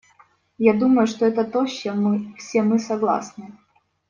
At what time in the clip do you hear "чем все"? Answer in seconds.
1.69-2.63